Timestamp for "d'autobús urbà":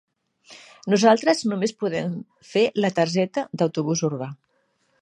3.61-4.35